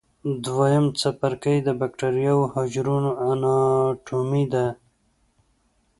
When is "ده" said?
4.53-4.65